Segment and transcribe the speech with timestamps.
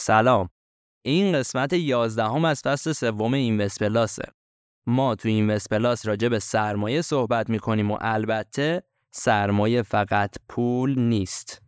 [0.00, 0.48] سلام.
[1.02, 4.22] این قسمت 11 هم از فصل سوم اینوست پلاسه
[4.86, 11.62] ما تو اینوست پلاس راجع به سرمایه صحبت می‌کنیم و البته سرمایه فقط پول نیست.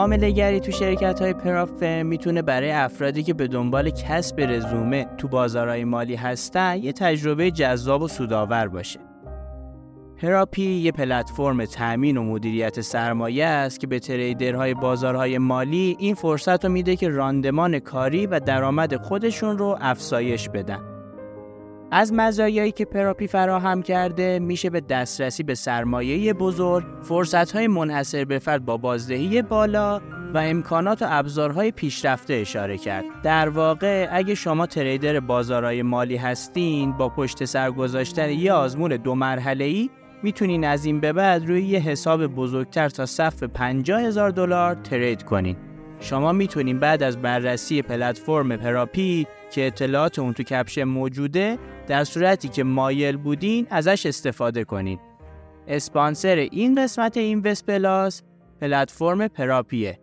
[0.00, 5.28] معامله گری تو شرکت های پرافرم می‌تونه برای افرادی که به دنبال کسب رزومه تو
[5.28, 9.00] بازارهای مالی هستن یه تجربه جذاب و سودآور باشه.
[10.16, 16.64] پراپی یه پلتفرم تأمین و مدیریت سرمایه است که به تریدرهای بازارهای مالی این فرصت
[16.64, 20.89] رو میده که راندمان کاری و درآمد خودشون رو افزایش بدن.
[21.92, 28.38] از مزایایی که پراپی فراهم کرده میشه به دسترسی به سرمایه بزرگ، فرصتهای منحصر به
[28.38, 30.00] فرد با بازدهی بالا
[30.34, 33.04] و امکانات و ابزارهای پیشرفته اشاره کرد.
[33.22, 39.14] در واقع اگه شما تریدر بازارهای مالی هستین با پشت سر گذاشتن یه آزمون دو
[39.14, 39.90] مرحله ای
[40.22, 45.22] می‌تونین از این به بعد روی یه حساب بزرگتر تا صف 50 هزار دلار ترید
[45.22, 45.56] کنین.
[46.00, 52.48] شما می‌تونین بعد از بررسی پلتفرم پراپی که اطلاعات اون تو کپشن موجوده در صورتی
[52.48, 54.98] که مایل بودین ازش استفاده کنین.
[55.68, 58.22] اسپانسر این قسمت اینوست پلاس
[58.60, 59.98] پلتفرم پراپیه.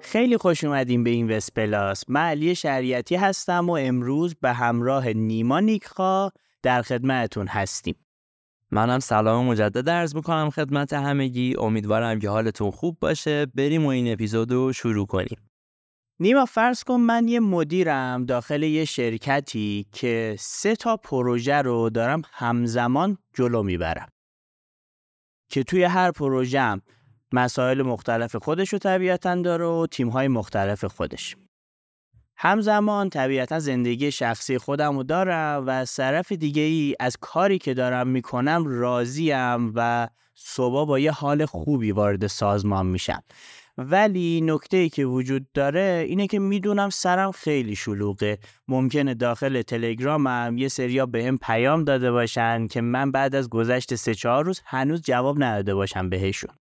[0.00, 2.04] خیلی خوش اومدیم به اینوست پلاس.
[2.08, 6.30] من علی شریعتی هستم و امروز به همراه نیما نیکخا
[6.62, 7.94] در خدمتتون هستیم.
[8.72, 11.54] منم سلام مجدد عرض می‌کنم خدمت همگی.
[11.58, 13.46] امیدوارم که حالتون خوب باشه.
[13.46, 15.50] بریم و این اپیزود رو شروع کنیم.
[16.20, 22.22] نیما فرض کن من یه مدیرم داخل یه شرکتی که سه تا پروژه رو دارم
[22.32, 24.08] همزمان جلو می‌برم.
[25.50, 26.80] که توی هر پروژه
[27.32, 31.36] مسائل مختلف خودش رو طبیعتا داره و تیمهای مختلف خودش.
[32.42, 37.74] همزمان طبیعتا زندگی شخصی خودم رو دارم و از طرف دیگه ای از کاری که
[37.74, 43.22] دارم می‌کنم راضیم و صبح با یه حال خوبی وارد سازمان میشم.
[43.78, 48.38] ولی نکته ای که وجود داره اینه که می‌دونم سرم خیلی شلوغه.
[48.68, 53.94] ممکنه داخل تلگرامم یه سریا به هم پیام داده باشن که من بعد از گذشت
[53.94, 56.59] سه چهار روز هنوز جواب نداده باشم بهشون.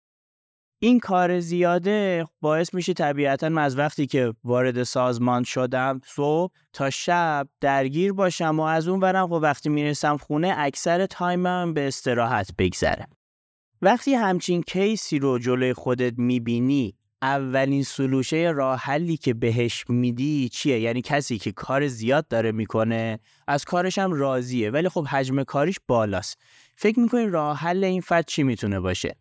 [0.84, 6.90] این کار زیاده باعث میشه طبیعتا من از وقتی که وارد سازمان شدم صبح تا
[6.90, 12.50] شب درگیر باشم و از اون برم و وقتی می‌رسم خونه اکثر تایمم به استراحت
[12.58, 13.06] بگذره
[13.82, 20.80] وقتی همچین کیسی رو جلوی خودت می‌بینی اولین سلوشه راه حلی که بهش میدی چیه؟
[20.80, 25.76] یعنی کسی که کار زیاد داره می‌کنه از کارش هم راضیه ولی خب حجم کاریش
[25.88, 26.38] بالاست.
[26.76, 29.16] فکر می‌کنی راه حل این فرد چی می‌تونه باشه؟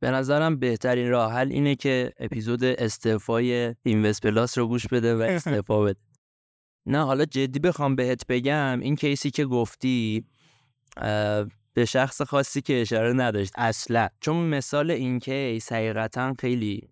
[0.00, 5.20] به نظرم بهترین راه حل اینه که اپیزود استعفای اینوست پلاس رو گوش بده و
[5.22, 6.00] استعفا بده.
[6.86, 10.24] نه حالا جدی بخوام بهت بگم این کیسی که گفتی
[11.74, 14.08] به شخص خاصی که اشاره نداشت اصلا.
[14.20, 16.88] چون مثال این کیس حقیقتا خیلی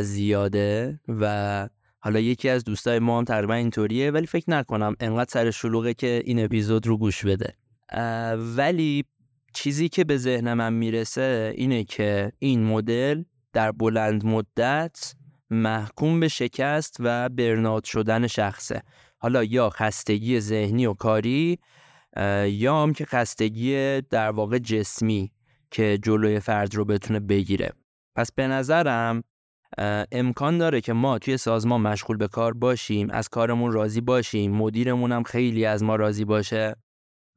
[0.00, 1.68] زیاده و
[2.00, 6.22] حالا یکی از دوستای ما هم تقریبا اینطوریه ولی فکر نکنم انقدر سر شلوغه که
[6.24, 7.54] این اپیزود رو گوش بده.
[8.56, 9.04] ولی
[9.54, 15.14] چیزی که به ذهن من می‌رسه اینه که این مدل در بلند مدت
[15.50, 18.82] محکوم به شکست و برنات شدن شخصه.
[19.18, 21.58] حالا یا خستگی ذهنی و کاری
[22.46, 25.32] یا هم که خستگی در واقع جسمی
[25.70, 27.72] که جلوی فرد رو بتونه بگیره.
[28.16, 29.24] پس به نظرم
[30.12, 35.12] امکان داره که ما توی سازمان مشغول به کار باشیم از کارمون راضی باشیم مدیرمون
[35.12, 36.76] هم خیلی از ما راضی باشه.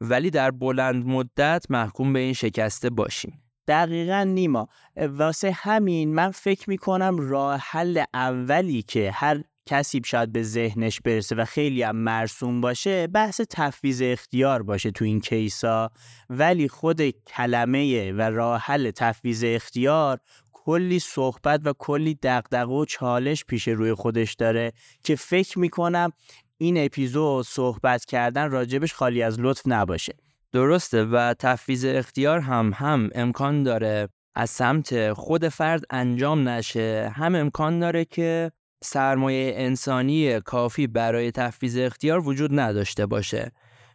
[0.10, 3.42] ولی در بلند مدت محکوم به این شکسته باشیم.
[3.68, 4.68] دقیقا نیما
[4.98, 11.36] واسه همین من فکر می‌کنم راه حل اولی که هر کسی شاید به ذهنش برسه
[11.36, 15.92] و خیلی هم مرسوم باشه بحث تفویض اختیار باشه تو این کیسا.
[16.30, 20.20] ولی خود کلمه و راه حل تفویض اختیار
[20.54, 24.72] کلی صحبت و کلی دقدقه و چالش پیش روی خودش داره
[25.04, 26.12] که فکر می‌کنم
[26.58, 30.14] این اپیزود صحبت کردن راجبش خالی از لطف نباشه.
[30.52, 34.10] درسته و تفویض اختیار هم هم امکان داره.
[34.36, 38.52] از سمت خود فرد انجام نشه هم امکان داره که
[38.84, 43.52] سرمایه انسانی کافی برای تفویض اختیار وجود نداشته باشه.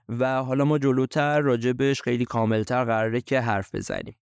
[0.09, 4.17] و حالا ما جلوتر راجبش خیلی کاملتر قراره که حرف بزنیم.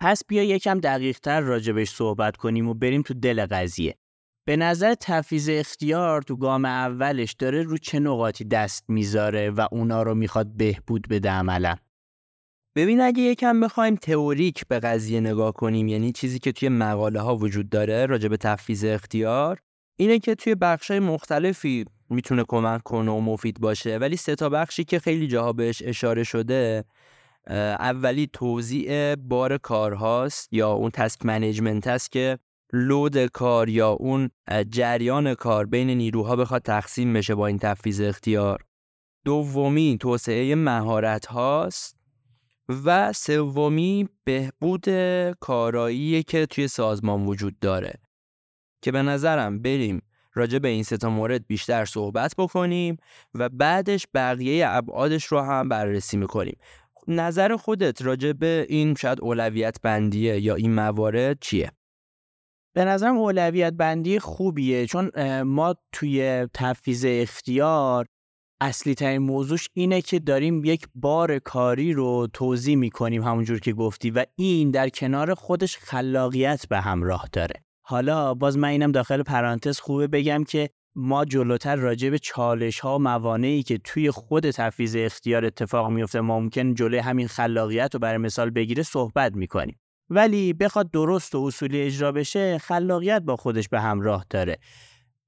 [0.00, 3.94] پس بیا یکم دقیقتر راجبش صحبت کنیم و بریم تو دل قضیه.
[4.50, 10.02] به نظر تفیز اختیار تو گام اولش داره رو چه نقاطی دست می‌ذاره و اونا
[10.02, 11.76] رو می‌خواد بهبود بده عملا؟
[12.76, 17.36] ببین اگه یکم بخوایم تئوریک به قضیه نگاه کنیم یعنی چیزی که توی مقاله ها
[17.36, 19.60] وجود داره راجع به تفیز اختیار
[19.96, 23.98] اینه که توی بخش مختلفی می‌تونه کمک کنه و مفید باشه.
[23.98, 26.84] ولی سه تا بخشی که خیلی جاها بهش اشاره شده
[27.78, 32.38] اولی توزیع بار کارهاست یا اون task management است که
[32.72, 34.30] load کار یا اون
[34.70, 38.64] جریان کار بین نیروها بخواد تقسیم بشه با این تفویض اختیار.
[39.24, 41.96] دومی توسعه مهارت هاست
[42.84, 44.84] و سومی بهبود
[45.40, 47.94] کارایی که توی سازمان وجود داره.
[48.82, 50.02] که به نظرم بریم
[50.34, 52.96] راجع به این سه تا مورد بیشتر صحبت بکنیم
[53.34, 56.58] و بعدش بقیه ابعادش رو هم بررسی می‌کنیم.
[57.08, 61.72] نظر خودت راجع به این شاید اولویت بندیه یا این موارد چیه؟
[62.74, 65.10] به نظرم اولویت بندی خوبیه چون
[65.42, 68.06] ما توی تفیز اختیار
[68.62, 74.10] اصلی ترین موضوعش اینه که داریم یک بار کاری رو توضیح می‌کنیم همونجور که گفتی
[74.10, 77.54] و این در کنار خودش خلاقیت به همراه داره.
[77.86, 82.96] حالا باز من اینم داخل پرانتز خوبه بگم که ما جلوتر راجع به چالش ها
[82.96, 88.18] و موانعی که توی خود تفیز اختیار اتفاق میفته ممکن جلوی همین خلاقیت رو برای
[88.18, 89.78] مثال بگیره صحبت می‌کنیم.
[90.10, 94.58] ولی بخواد درست و اصولی اجرا بشه خلاقیت با خودش به همراه داره.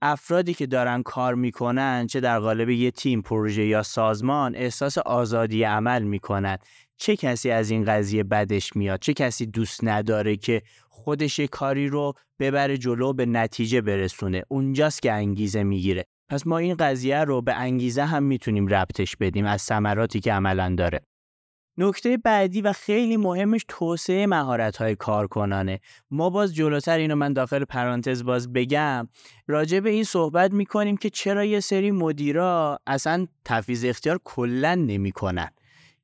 [0.02, 5.62] افرادی که دارن کار می‌کنن چه در قالب یه تیم پروژه یا سازمان احساس آزادی
[5.62, 6.58] عمل می‌کنن.
[6.96, 12.12] چه کسی از این قضیه بدش میاد؟ چه کسی دوست نداره که خودش کاری رو
[12.40, 16.04] ببره جلو به نتیجه برسونه؟ اونجاست که انگیزه می‌گیره.
[16.28, 20.74] پس ما این قضیه رو به انگیزه هم می‌تونیم ربطش بدیم از ثمراتی که عملا
[20.78, 21.00] داره.
[21.78, 25.80] نکته بعدی و خیلی مهمش توسعه مهارت های کارکنانه.
[26.10, 29.08] ما باز جلوتر اینو من داخل پرانتز باز بگم.
[29.46, 35.50] راجع به این صحبت می‌کنیم که چرا یه سری مدیرا اصلا تفیز اختیار کلا نمی‌کنن.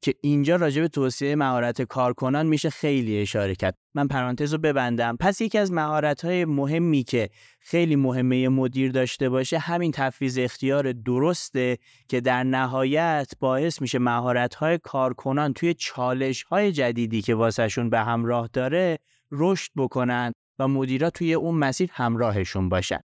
[0.03, 3.75] که اینجا راجع به توسعه مهارت کارکنان میشه خیلی اشاره کرد.
[3.95, 5.17] من پرانتز رو ببندم.
[5.21, 7.31] پس یکی از مهارت های مهمی که
[7.61, 11.79] خیلی مهمه مدیر داشته باشه همین تفویض اختیار درسته
[12.09, 18.01] که در نهایت باعث میشه مهارت های کارکنان توی چالش های جدیدی که واسهشون به
[18.01, 18.99] همراه داره
[19.33, 23.01] رشد بکنن و مدیرا توی اون مسیر همراهشون باشن.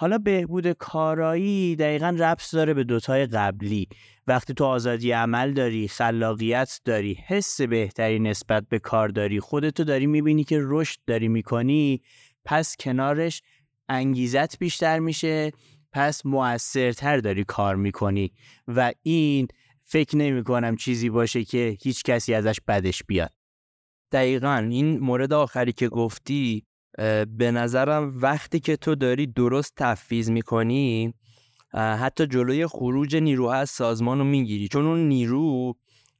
[0.00, 3.88] حالا بهبود کارایی دقیقا ربط داره به دوتای قبلی.
[4.26, 10.06] وقتی تو آزادی عمل داری خلاقیت داری حس بهتری نسبت به کار داری خودتو داری
[10.06, 12.02] می‌بینی که رشد داری می‌کنی
[12.44, 13.42] پس کنارش
[13.88, 15.52] انگیزت بیشتر میشه
[15.92, 18.32] پس موثرتر داری کار می‌کنی.
[18.68, 19.48] و این
[19.84, 23.32] فکر نمی کنم چیزی باشه که هیچ کسی ازش بدش بیاد.
[24.12, 26.66] دقیقا این مورد آخری که گفتی
[27.38, 31.14] به نظرم وقتی که تو داری درست تفویض می‌کنی
[31.74, 34.68] حتی جلوی خروج نیرو از سازمان رو می‌گیری.
[34.68, 35.74] چون اون نیرو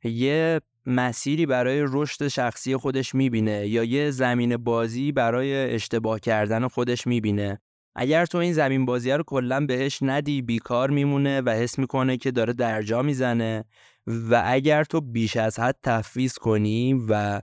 [0.05, 7.07] یه مسیری برای رشد شخصی خودش می‌بینه یا یه زمین بازی برای اشتباه کردن خودش
[7.07, 7.61] می‌بینه.
[7.95, 12.31] اگر تو این زمین بازی رو کلا بهش ندی بیکار میمونه و حس می‌کنه که
[12.31, 13.65] داره درجا می‌زنه.
[14.07, 17.41] و اگر تو بیش از حد تفویض کنی و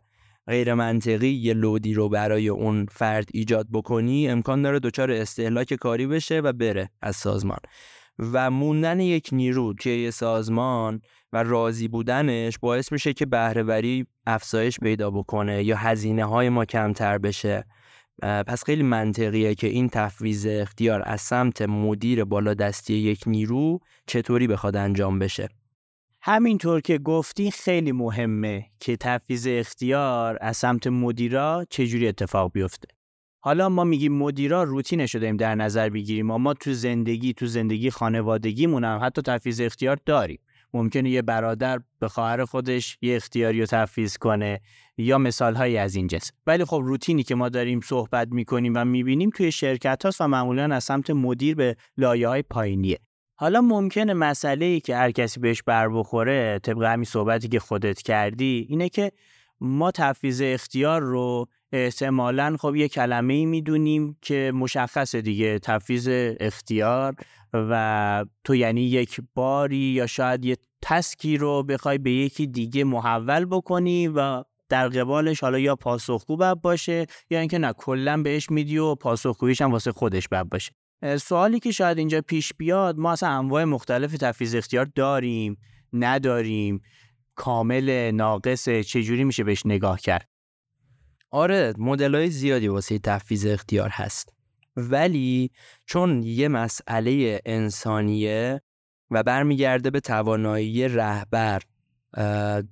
[0.48, 6.08] غیر منطقی یه لودی رو برای اون فرد ایجاد بکنی امکان داره دچار استهلاک کاری
[6.08, 7.60] بشه و بره از سازمان.
[8.20, 11.02] و موندن یک نیرو توی یه سازمان
[11.34, 17.18] و راضی بودنش باعث میشه که بهرهوری افزایش پیدا بکنه یا هزینه های ما کمتر
[17.18, 17.66] بشه.
[18.22, 24.48] پس خیلی منطقیه که این تفویض اختیار از سمت مدیر بالا دستی یک نیرو چطوری
[24.48, 25.50] بخواد انجام بشه.
[26.30, 32.88] همینطور که گفتی خیلی مهمه که تفویض اختیار از سمت مدیرا چجوری اتفاق بیفته.
[33.40, 36.26] حالا ما میگیم مدیرا روتینش رو داریم در نظر بگیریم.
[36.26, 40.40] ما تو زندگی تو زندگی خانوادگیمون هم حتی تفویض اختیار داریم.
[40.74, 44.62] ممکنه یه برادر به خواهر خودش یه اختیاری رو تفویض کنه
[44.98, 46.32] یا مثال هایی از این جنس.
[46.48, 50.76] ولی خب روتینی که ما داریم صحبت می‌کنیم و می‌بینیم توی شرکت هاست و معمولا
[50.76, 53.00] از سمت مدیر به لایه های پایینیه.
[53.40, 58.02] حالا ممکنه مسئله ای که هر کسی بهش بر بخوره طبق همین صحبتی که خودت
[58.02, 59.12] کردی اینه که
[59.62, 66.08] ما تفویض اختیار رو احتمالا خب یه کلمه ای می‌دونیم که مشخصه دیگه تفیز
[66.40, 67.16] اختیار
[67.54, 73.46] و تو یعنی یک باری یا شاید یه تسکی رو بخوای به یکی دیگه محول
[73.46, 78.96] بکنی و در قبالش حالا یا پاسخگو باشه یا اینکه نه کلا بهش میدی و
[78.96, 80.72] پاسخگویش هم واسه خودش باشه.
[81.22, 85.58] سوالی که شاید اینجا پیش بیاد ما اصلا انواع مختلف تفیز اختیار داریم
[85.94, 86.82] نداریم.
[87.36, 90.30] کامل ناقص چجوری میشه بهش نگاه کرد؟
[91.32, 94.34] آره مدل های زیادی واسه تفیز اختیار هست.
[94.76, 95.52] ولی
[95.86, 98.62] چون یه مسئله انسانیه
[99.12, 101.62] و برمیگرده به توانایی رهبر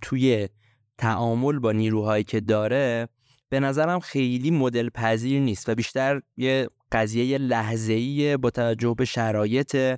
[0.02, 0.50] توی
[0.98, 3.08] تعامل با نیروهایی که داره
[3.50, 9.98] به نظرم خیلی مدل پذیر نیست و بیشتر یه قضیه لحظه‌ای با توجه به شرایط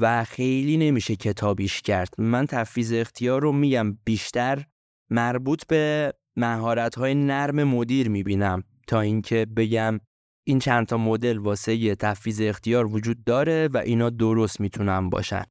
[0.00, 2.14] و خیلی نمیشه کتابیش کرد.
[2.18, 4.64] من تفیز اختیار رو میگم بیشتر
[5.10, 8.62] مربوط به مهارت های نرم مدیر می‌بینم.
[8.86, 10.00] تا اینکه بگم
[10.44, 15.44] این چند تا مدل واسه تفیز اختیار وجود داره و اینا درست می‌تونن باشن.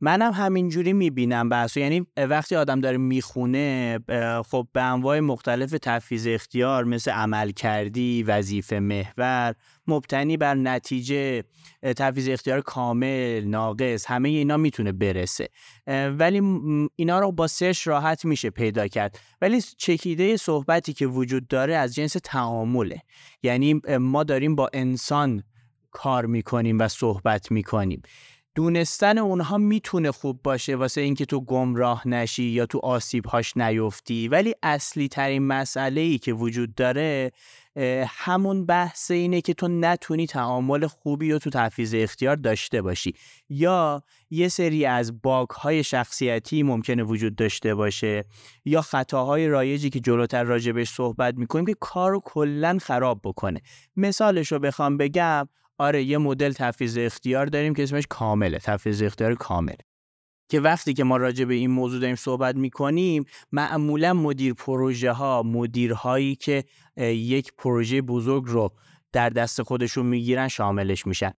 [0.00, 3.98] منم همینجوری می‌بینم بحث یعنی وقتی آدم داره می‌خونه
[4.46, 9.54] خب به انواع مختلف تفیز اختیار مثل عمل کردی وظیفه محور
[9.86, 11.44] مبتنی بر نتیجه
[11.82, 15.48] تفیز اختیار کامل ناقص همه اینا می‌تونه برسه.
[16.18, 16.40] ولی
[16.96, 19.18] اینا رو با سرچ راحت میشه پیدا کرد.
[19.40, 23.02] ولی چکیده صحبتی که وجود داره از جنس تعامله.
[23.42, 25.42] یعنی ما داریم با انسان
[25.90, 28.02] کار می‌کنیم و صحبت می‌کنیم.
[28.56, 34.28] دونستن اونها می‌تونه خوب باشه واسه اینکه تو گمراه نشی یا تو آسیب هاش نیفتی.
[34.28, 37.32] ولی اصلی ترین مسئله ای که وجود داره
[38.08, 43.14] همون بحث اینه که تو نتونی تعامل خوبی رو تو تحفیز اختیار داشته باشی.
[43.48, 48.24] یا یه سری از باگ های شخصیتی ممکنه وجود داشته باشه
[48.64, 53.60] یا خطاهای رایجی که جلوتر راجبش صحبت می‌کنیم که کار رو کلا خراب بکنه.
[53.96, 58.58] مثالش رو بخوام بگم آره یه مدل تفیز اختیار داریم که اسمش کامله.
[58.58, 59.74] تفیز اختیار کامل
[60.48, 65.42] که وقتی که ما راجع به این موضوع داریم صحبت می‌کنیم معمولا مدیر پروژه ها
[65.42, 66.64] مدیرهایی که
[66.96, 68.72] یک پروژه بزرگ رو
[69.12, 71.32] در دست خودشون می‌گیرن شاملش میشن.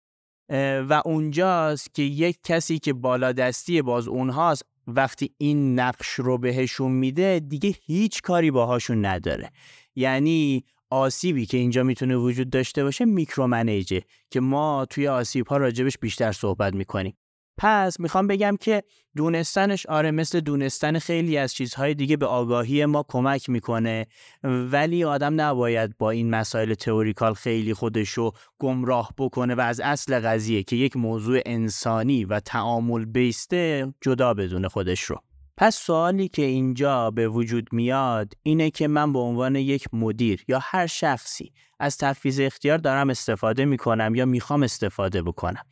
[0.89, 6.91] و اونجاست که یک کسی که بالا دستی باز اونهاست وقتی این نقش رو بهشون
[6.91, 9.51] میده دیگه هیچ کاری باهاشون نداره.
[9.95, 14.01] یعنی آسیبی که اینجا می‌تونه وجود داشته باشه میکرومنیجه
[14.31, 17.17] که ما توی آسیب ها راجبش بیشتر صحبت می‌کنیم.
[17.57, 18.83] پس می‌خوام بگم که
[19.15, 24.05] دونستنش آره مثل دونستن خیلی از چیزهای دیگه به آگاهی ما کمک می‌کنه
[24.43, 30.63] ولی آدم نباید با این مسائل تئوریکال خیلی خودشو گمراه بکنه و از اصل قضیه
[30.63, 35.21] که یک موضوع انسانی و تعامل بیسته جدا بدونه خودش رو.
[35.57, 40.59] پس سوالی که اینجا به وجود میاد اینه که من به عنوان یک مدیر یا
[40.61, 45.63] هر شخصی از تفیز اختیار دارم استفاده می‌کنم یا می‌خوام استفاده بکنم.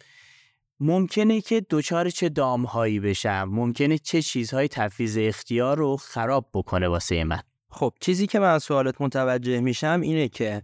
[0.80, 7.24] ممکنه که دوچار چه دامهایی بشم؟ ممکنه چه چیزهای تفیز اختیار رو خراب بکنه واسه
[7.24, 7.40] من؟
[7.70, 10.62] خب چیزی که من از سوالت متوجه میشم اینه که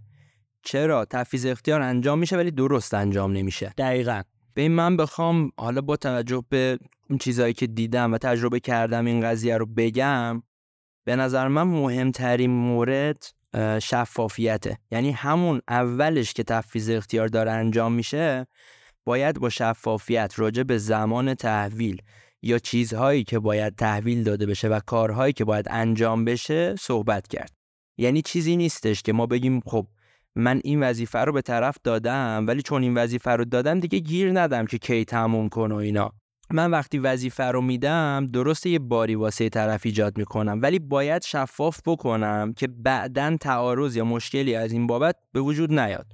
[0.63, 4.21] چرا تفیز اختیار انجام میشه ولی درست انجام نمیشه؟ دقیقا.
[4.53, 6.79] به این من بخوام حالا با توجه به
[7.09, 10.43] اون چیزهایی که دیدم و تجربه کردم این قضیه رو بگم
[11.03, 13.25] به نظر من مهمترین مورد
[13.81, 14.77] شفافیته.
[14.91, 18.47] یعنی همون اولش که تفیز اختیار داره انجام میشه
[19.05, 22.01] باید با شفافیت راجع به زمان تحویل
[22.41, 27.51] یا چیزهایی که باید تحویل داده بشه و کارهایی که باید انجام بشه صحبت کرد.
[27.97, 29.87] یعنی چیزی نیستش که ما بگیم خب
[30.35, 34.39] من این وظیفه رو به طرف دادم ولی چون این وظیفه رو دادم دیگه گیر
[34.39, 36.11] ندم که کی تموم کن و اینا.
[36.53, 41.79] من وقتی وظیفه رو میدم درسته یه باری واسه طرف ایجاد می‌کنم ولی باید شفاف
[41.85, 46.05] بکنم که بعدا تعارض یا مشکلی از این بابت به وجود نیاد.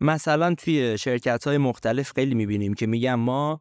[0.00, 3.60] مثلا توی شرکت های مختلف خیلی می‌بینیم که میگم ما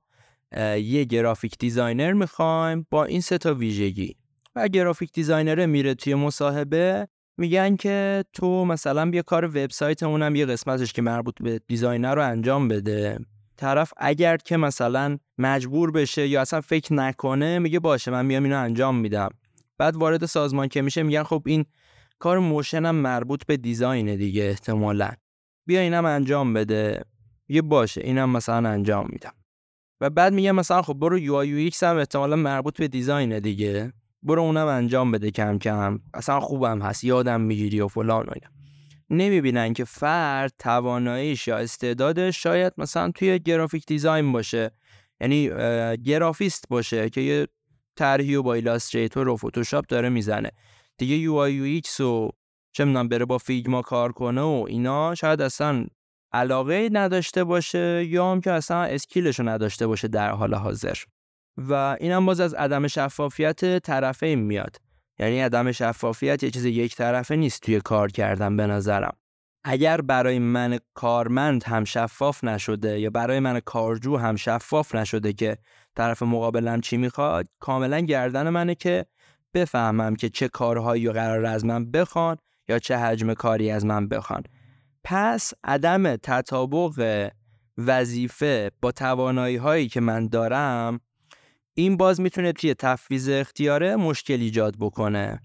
[0.78, 4.16] یه graphic designer می‌خوایم با این سه تا ویژگی.
[4.56, 10.94] و graphic designer میره توی مصاحبه میگن که تو مثلا بیا کار وبسایتمون یه قسمتش
[10.94, 13.20] که مربوط به designer رو انجام بده.
[13.58, 18.60] طرف اگر که مثلا مجبور بشه یا اصلا فکر نکنه میگه باشه من میام اینو
[18.60, 19.30] انجام میدم.
[19.78, 21.66] بعد وارد سازمان که میشه میگن خب این
[22.20, 25.12] کار motion هم مربوط به design ه دیگه احتمالا.
[25.66, 27.04] بیا اینم انجام بده.
[27.50, 29.34] یه باشه اینم مثلا انجام میدم.
[30.02, 33.94] و بعد میگه مثلا خب برو UI UX هم احتمالا مربوط به design ه دیگه.
[34.24, 36.00] برو اونم انجام بده کم کم.
[36.14, 38.50] اصلا خوبم هست یادم می‌گیری و فلان اینا.
[39.10, 44.72] نمی‌بینن که فرد تواناییش یا استعدادش شاید مثلا توی graphic design باشه.
[45.22, 45.50] یعنی
[46.04, 47.48] گرافیست باشه که یه
[47.96, 50.52] طرحی و با Illustrator و فتوشاپ داره می‌زنه.
[50.98, 52.30] دیگه UI UX و
[52.72, 55.86] چه می‌دونم بره با Figma کار کنه و اینا شاید اصلا
[56.32, 60.98] علاقه نداشته باشه یا هم که اصلا skill ش رو نداشته باشه در حال حاضر.
[61.58, 64.78] و اینم باز از عدم شفافیت طرفین میاد.
[65.20, 69.16] یعنی عدم شفافیت یه چیز یک طرفه نیست توی کار کردن به نظرم.
[69.64, 75.58] اگر برای من کارمند هم شفاف نشده یا برای من کارجو هم شفاف نشده که
[75.96, 79.06] طرف مقابلم چی می‌خواد کاملا گردن منه که
[79.54, 84.44] بفهمم که چه کارهایی قرار از من بخوان یا چه حجم کاری از من بخوان.
[85.04, 87.30] پس عدم تطابق
[87.78, 91.00] وظیفه با توانایی هایی که من دارم
[91.74, 95.40] این باز می‌تونه توی تفویض اختیاره مشکل ایجاد بکنه.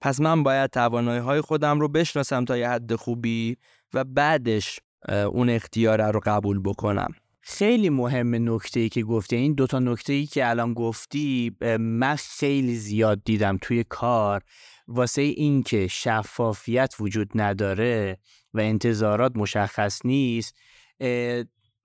[0.00, 3.56] پس من باید توانایی های خودم رو بشناسم تا یه حد خوبی
[3.94, 7.14] و بعدش اون اختیاره رو قبول بکنم.
[7.40, 12.74] خیلی مهم نکته ای که گفتی این دوتا نکته ای که الان گفتی من خیلی
[12.74, 14.42] زیاد دیدم توی کار.
[14.88, 18.18] واسه اینکه شفافیت وجود نداره
[18.54, 20.56] و انتظارات مشخص نیست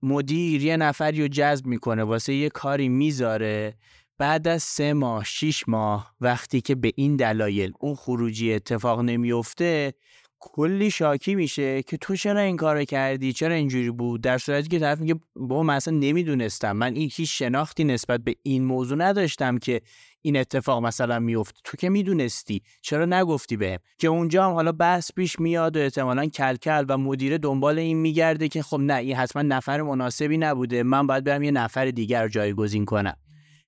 [0.02, 3.76] مدیر یه نفری رو جذب می‌کنه واسه یه کاری می‌ذاره.
[4.18, 9.94] بعد از سه ماه شیش ماه وقتی که به این دلایل اون خروجی اتفاق نمیفته
[10.40, 14.78] کلی شاکی میشه که تو چرا این کار کردی؟ چرا اینجوری بود؟ در صورتی که
[14.78, 16.72] طرف میگه با من اصلا نمی‌دونستم.
[16.72, 19.80] من این هیچ شناختی نسبت به این موضوع نداشتم که
[20.22, 22.62] این اتفاق مثلا میفته تو که می‌دونستی.
[22.82, 27.38] چرا نگفتی بهم؟ که اونجا هم حالا بحث پیش میاد و احتمالا کلکل و مدیر
[27.38, 30.82] دنبال این میگرده که خب نه این حتما نفر مناسبی نبوده.
[30.82, 33.16] من باید برم یه نفر دیگر رو جایگزین کنم.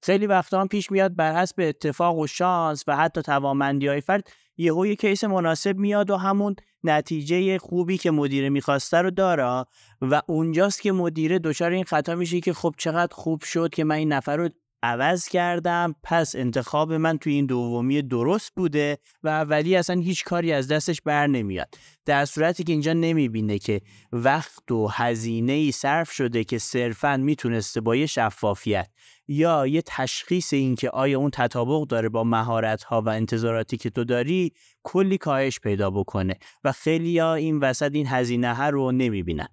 [0.03, 4.31] خیلی وقتا هم پیش میاد بر حسب اتفاق و شانس و حتی توانمندی های فرد
[4.59, 9.65] یهو یه کیس مناسب میاد و همون نتیجه خوبی که مدیره می‌خواسته رو داره
[10.03, 13.95] و اونجاست که مدیره دچار این خطا میشه که خب چقدر خوب شد که من
[13.95, 14.49] این نفر رو
[14.83, 15.95] عوض کردم.
[16.03, 21.01] پس انتخاب من توی این دومی درست بوده و اولی اصلا هیچ کاری از دستش
[21.01, 21.75] بر نمیاد.
[22.05, 23.81] در صورتی که اینجا نمی‌بینه که
[24.13, 28.89] وقت و هزینه ای صرف شده که صرفا می‌تونسته با یه شفافیت
[29.29, 33.91] یا یه تشخیص این که آیا اون تطابق داره با مهارت ها و انتظاراتی که
[33.91, 38.93] تو داری کلی کاهش پیدا بکنه و خیلی ها این وسط این هزینه ها رو
[38.93, 39.49] نمی‌بینن.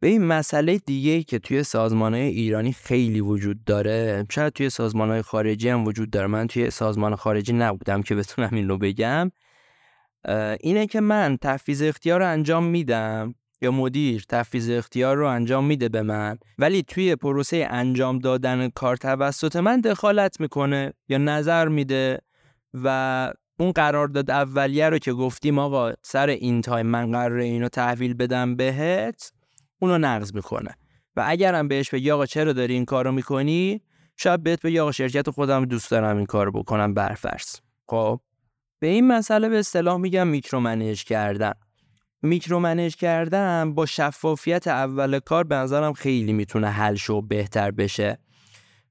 [0.00, 5.10] به این مسئله دیگه که توی سازمان های ایرانی خیلی وجود داره شاید توی سازمان
[5.10, 6.26] های خارجی هم وجود داره.
[6.26, 9.30] من توی سازمان خارجی نبودم که بتونم این رو بگم.
[10.60, 13.34] اینه که من تفیز اختیار رو انجام میدم.
[13.62, 16.38] یا مدیر تفیز اختیار رو انجام میده به من.
[16.58, 22.18] ولی توی پروسه انجام دادن کار توسط من دخالت می‌کنه یا نظر میده
[22.74, 28.14] و اون قرارداد اولیه رو که گفتیم آقا سر این time من قرار اینو تحویل
[28.14, 29.32] بدم بهت
[29.78, 30.76] اونو نقض می‌کنه.
[31.16, 33.80] و اگرم بهش بگی آقا چرا داری این کارو می‌کنی؟
[34.16, 37.56] شاید بهت بگی آقا شرکت خودم دوست دارم این کارو بکنم برفرض.
[37.86, 38.20] خب؟
[38.78, 41.52] به این مسئله به اصطلاح میگم micromanage کردن.
[42.24, 48.18] micromanage کردن با شفافیت اول کار به نظرم خیلی می‌تونه حل شه و بهتر بشه.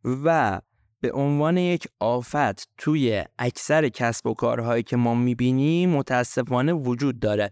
[0.06, 0.62] و
[1.02, 7.52] به عنوان یک آفت توی اکثر کسب و کارهایی که ما می‌بینیم متاسفانه وجود داره.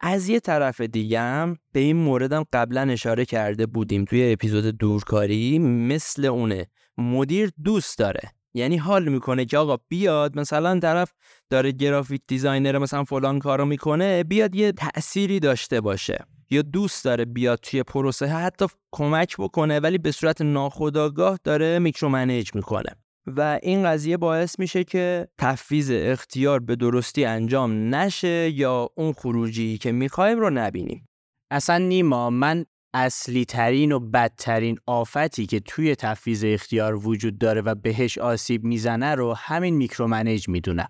[0.00, 5.58] از یه طرف دیگه هم به این موردم قبلا اشاره کرده بودیم توی اپیزود دورکاری
[5.58, 6.66] مثل اونه.
[6.98, 8.20] مدیر دوست داره.
[8.54, 11.12] یعنی حال می‌کنه که آقا بیاد مثلا طرف
[11.50, 16.18] داره گرافیک دیزاینر مثلا فلان کارو می‌کنه بیاد یه تأثیری داشته باشه.
[16.50, 22.50] یا دوست داره بیاد توی پروسه حتی کمک بکنه ولی به صورت ناخودآگاه داره micromanage
[22.54, 22.90] می‌کنه.
[23.26, 29.78] و این قضیه باعث میشه که تفویض اختیار به درستی انجام نشه یا اون خروجی
[29.78, 31.08] که می‌خوایم رو نبینیم.
[31.50, 37.74] اصلا نیما من اصلی ترین و بدترین آفتی که توی تفویض اختیار وجود داره و
[37.74, 40.88] بهش آسیب می‌زنه رو همین micromanage می‌دونم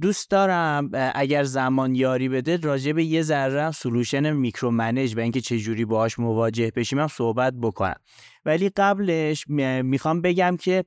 [0.00, 5.84] دوست دارم اگر زمان یاری بده راجع به یه ذره solution micromanage و اینکه چجوری
[5.84, 8.00] باهاش مواجه بشیم هم صحبت بکنم.
[8.44, 9.44] ولی قبلش
[9.82, 10.84] می‌خوام بگم که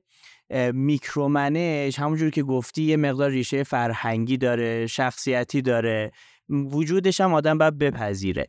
[0.72, 6.12] micromanage همونجور که گفتی یه مقدار ریشه فرهنگی داره شخصیتی داره
[6.48, 8.46] وجودش هم آدم باید بپذیره.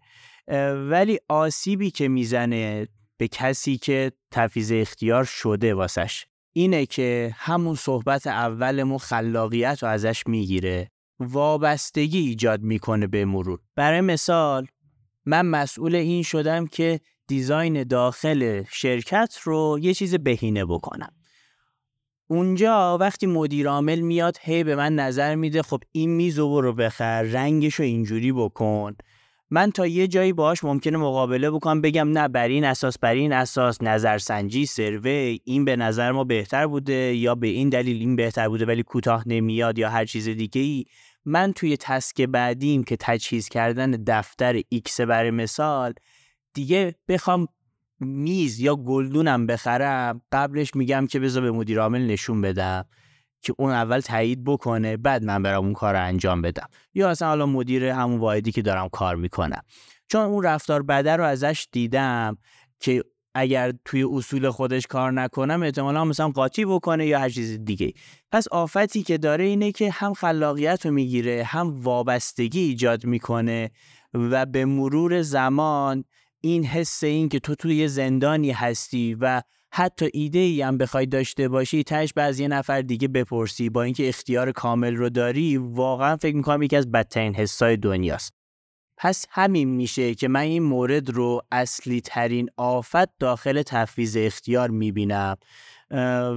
[0.90, 2.88] ولی آسیبی که می‌زنه
[3.18, 10.24] به کسی که تفویض اختیار شده واسش اینه که همون صحبت اولمون خلاقیت رو ازش
[10.28, 13.60] می‌گیره وابستگی ایجاد می‌کنه به مرور.
[13.76, 14.68] برای مثال
[15.26, 21.14] من مسئول این شدم که دیزاین داخل شرکت رو یه چیز بهینه بکنم.
[22.28, 27.22] اونجا وقتی مدیر عامل میاد هی به من نظر میده خب این میز رو بخر
[27.22, 28.96] رنگش رو اینجوری بکن.
[29.54, 33.34] من تا یه جایی باهاش ممکنه مقابله بکنم بگم نه بر این اساس بر این
[33.34, 33.82] اساس.
[33.82, 38.66] نظرسنجی سروی این به نظر ما بهتر بوده یا به این دلیل این بهتر بوده
[38.66, 40.86] ولی کوتاه نمیاد یا هر چیز دیگه ای
[41.26, 45.94] من توی task بعدیم که تجهیز کردن دفتر ایکس برای مثال
[46.54, 47.48] دیگه بخوام
[48.00, 52.86] میز یا گلدونم بخرم قبلش میگم که بذار به مدیر عامل نشون بدم.
[53.41, 56.67] که اون اول تایید بکنه بعد من برم اون کار رو انجام بدم.
[56.93, 59.62] یا اصلا حالا مدیر همون واحدی که دارم کار می‌کنم.
[60.08, 62.38] چون اون رفتار بده رو ازش دیدم
[62.80, 67.93] که اگر توی اصول خودش کار نکنم احتمالا مثلا قاطی بکنه یا هر چیز دیگه
[68.32, 73.71] پس آفتی که داره اینه که هم خلاقیت رو می‌گیره هم وابستگی ایجاد می‌کنه
[74.13, 76.04] و به مرور زمان
[76.41, 79.41] این حس این که تو توی زندانی هستی و
[79.73, 83.69] حتی ایده ای هم بخوای داشته باشی تش بعض یه نفر دیگه بپرسی.
[83.69, 88.34] با اینکه اختیار کامل رو داری واقعا فکر می‌کنم یکی از بدترین حسای دنیاست.
[88.97, 95.38] پس همین میشه که من این مورد رو اصلی ترین آفت داخل تفویض اختیار می‌بینم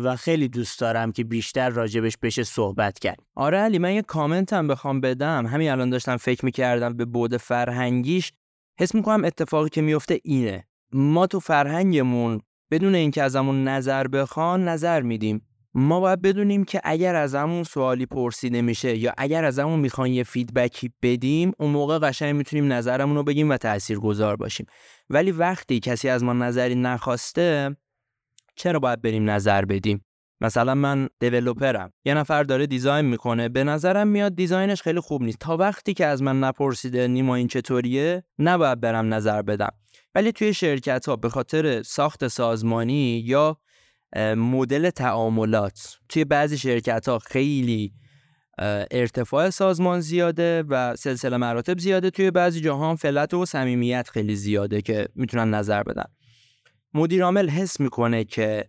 [0.05, 3.19] و خیلی دوست دارم که بیشتر راجبش بشه صحبت کرد.
[3.35, 5.47] آره علی من یه کامنت هم بخوام بدم.
[5.47, 8.33] همین الان داشتم فکر می‌کردم به بود فرهنگیش.
[8.81, 10.65] حس می‌کنم اتفاقی که میفته اینه.
[10.93, 12.41] ما تو فرهنگمون
[12.71, 15.47] بدون اینکه ازمون نظر بخوان نظر میدیم.
[15.75, 20.93] ما باید بدونیم که اگر ازمون سوالی پرسیده میشه یا اگر ازمون می‌خوان یه فیدبکی
[21.03, 23.59] بدیم اون موقع قشنگ می‌تونیم نظرمون رو بگیم و
[24.03, 24.67] گذار باشیم.
[25.11, 27.77] ولی وقتی کسی از ما نظری نخواسته
[28.57, 30.05] چرا باید بریم نظر بدیم؟
[30.45, 31.93] مثلا من دیولوپرم.
[32.05, 33.49] یه نفر داره دیزاین می‌کنه.
[33.49, 35.39] به نظرم میاد دیزاینش خیلی خوب نیست.
[35.39, 39.71] تا وقتی که از من نپرسیده نیما این چطوریه نباید برم نظر بدم.
[40.15, 43.57] ولی توی شرکت ها به خاطر ساخت سازمانی یا
[44.37, 47.93] مدل تعاملات توی بعضی شرکت ها خیلی
[48.91, 52.11] ارتفاع سازمان زیاده و سلسله مراتب زیاده.
[52.11, 56.05] توی بعضی جاها هم فلت و صمیمیت خیلی زیاده که می‌تونن نظر بدن.
[56.95, 58.65] مدیر عامل حس می‌کنه که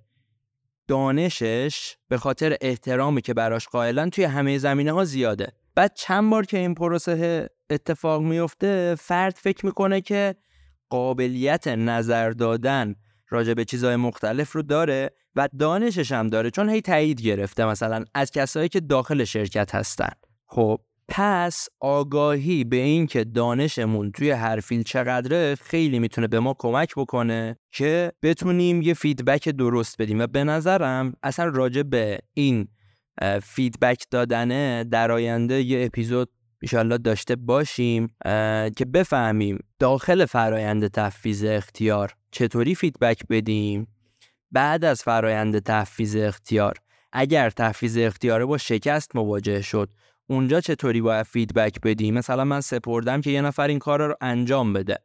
[0.87, 5.47] دانشش به خاطر احترامی که براش قائلن توی همه زمینه ها زیاده.
[5.75, 10.35] بعد چند بار که این پروسه اتفاق میفته فرد فکر می‌کنه که
[10.89, 12.95] قابلیت نظر دادن
[13.29, 18.05] راجع به چیزهای مختلف رو داره و دانشش هم داره چون هی تایید گرفته مثلا
[18.13, 20.11] از کسایی که داخل شرکت هستن.
[20.45, 26.55] خب پس آگاهی به این که دانشمون توی هر فیل چقدره خیلی می‌تونه به ما
[26.59, 30.19] کمک بکنه که بتونیم یه فیدبک درست بدیم.
[30.19, 32.67] و به نظرم اصلا راجع به این
[33.43, 36.29] feedback دادنه در آینده یه اپیزود
[36.61, 38.07] ایشالله داشته باشیم
[38.75, 43.87] که بفهمیم داخل فرایند تفویض اختیار چطوری feedback بدیم.
[44.51, 46.73] بعد از فرایند تفویض اختیار
[47.13, 49.89] اگر تفویض اختیاره با شکست مواجه شد
[50.27, 54.73] اونجا چطوری باید feedback بدیم مثلا من سپردم که یه نفر این کار رو انجام
[54.73, 54.97] بده.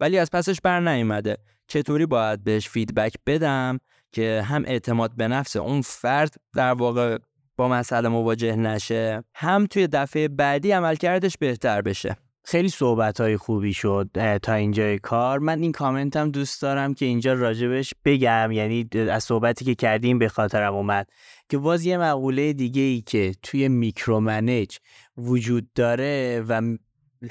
[0.00, 1.36] ولی از پسش بر نیومده.
[1.66, 3.78] چطوری باید بهش feedback بدم
[4.12, 7.18] که هم اعتماد به نفس اون فرد در واقع
[7.56, 12.16] با مسئله مواجه نشه هم توی دفعه بعدی عملکردش بهتر بشه؟
[12.50, 15.38] خیلی صحبت های خوبی شد تا اینجای کار.
[15.38, 20.18] من این کامنت هم دوست دارم که اینجا راجبش بگم یعنی از صحبتی که کردیم
[20.18, 21.08] به خاطرم اومد
[21.48, 24.78] که باز یه مقوله دیگه ای که توی micromanage
[25.16, 26.76] وجود داره و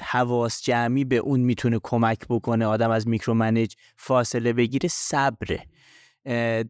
[0.00, 5.66] حواس جمعی به اون می‌تونه کمک بکنه آدم از micromanage فاصله بگیره صبره.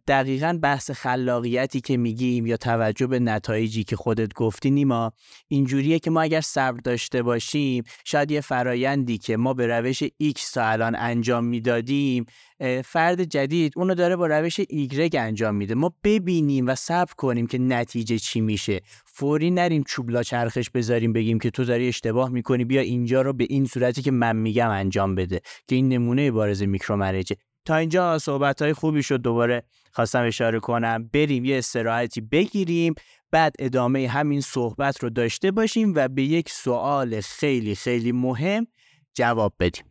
[0.07, 5.13] دقیقا بحث خلاقیتی که میگیم یا توجه به نتایجی که خودت گفتی نیما
[5.49, 10.53] اینجوریه که ما اگر صبر داشته باشیم شاید یه فرایندی که ما به روش X
[10.55, 12.27] تا الان انجام می‌دادیم
[12.85, 15.75] فرد جدید اونو داره با روش Y انجام میده.
[15.75, 18.81] ما ببینیم و صبر کنیم که نتیجه چی میشه.
[19.07, 23.47] فوری نریم چوبلا چرخش بذاریم بگیم که تو داری اشتباه می‌کنی بیا اینجا رو به
[23.49, 28.63] این صورتی که من میگم انجام بده که این نمونه بارز میکرومنیجه تا اینجا صحبت
[28.63, 31.11] های خوبی شد دوباره خواستم اشاره کنم.
[31.13, 32.95] بریم یه استراحتی بگیریم
[33.31, 38.67] بعد ادامه همین صحبت رو داشته باشیم و به یک سوال خیلی خیلی مهم
[39.15, 39.90] جواب بدیم.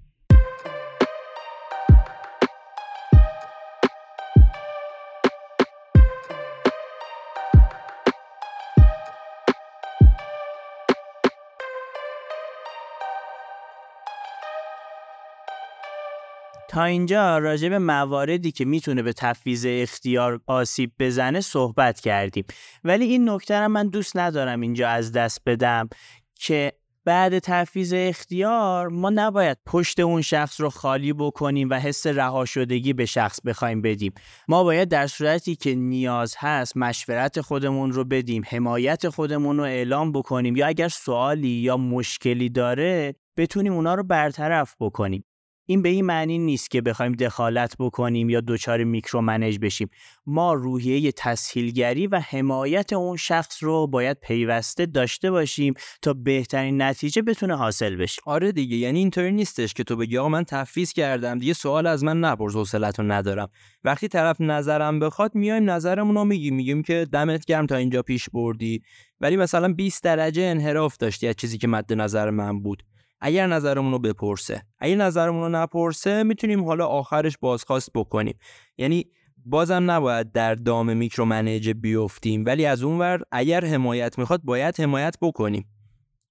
[16.69, 22.45] تا اینجا راجع به مواردی که می‌تونه به تفویض اختیار آسیب بزنه صحبت کردیم.
[22.83, 25.89] ولی این نکته من دوست ندارم اینجا از دست بدم
[26.35, 26.73] که
[27.05, 32.93] بعد تفویض اختیار ما نباید پشت اون شخص رو خالی بکنیم و حس رها شدگی
[32.93, 34.13] به شخص بخوایم بدیم.
[34.47, 40.11] ما باید در صورتی که نیاز هست مشورت خودمون رو بدیم حمایت خودمون رو اعلام
[40.11, 45.23] بکنیم یا اگر سوالی یا مشکلی داره بتونیم اونا رو برطرف بکنیم.
[45.69, 49.89] این به این معنی نیست که بخوایم دخالت بکنیم یا دچار میکرو منیج بشیم.
[50.25, 57.21] ما روحیه تسهیلگری و حمایت اون شخص رو باید پیوسته داشته باشیم تا بهترین نتیجه
[57.21, 58.21] بتونه حاصل بشه.
[58.25, 62.03] آره دیگه یعنی اینطوری نیستش که تو بگی آقا من تفویض کردم دیگه سوال از
[62.03, 63.49] من نپرس حوصلتو ندارم.
[63.83, 68.29] وقتی طرف نظرم بخواد میایم نظرمون رو میگیم میگیم که دمت گرم تا اینجا پیش
[68.29, 68.81] بردی.
[69.21, 72.88] ولی مثلا 20 درجه انحراف داشتی از چیزی که مد نظر من بود.
[73.21, 74.63] اگر نظرمون رو بپرسه.
[74.79, 78.39] اگر نظرمون رو نپرسه می‌تونیم حالا آخرش بازخواست بکنیم.
[78.77, 79.05] یعنی
[79.45, 85.65] بازم نباید در دام micromanage بیفتیم ولی از اونور اگر حمایت می‌خواد باید حمایت بکنیم.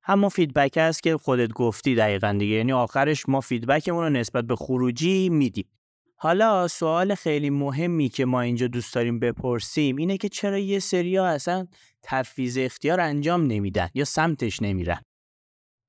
[0.02, 2.56] همون feedback هست که خودت گفتی دقیقا دیگه.
[2.56, 5.68] یعنی آخرش ما feedback مون رو نسبت به خروجی میدیم.
[6.20, 11.26] حالا سوال خیلی مهمی که ما اینجا دوست داریم بپرسیم اینه که چرا یه سریا
[11.26, 11.66] اصلا
[12.02, 15.00] تفویض اختیار انجام نمیدن یا سمتش نمیرن؟